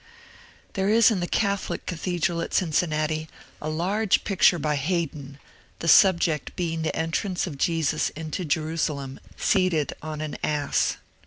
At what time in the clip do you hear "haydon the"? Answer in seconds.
4.75-5.87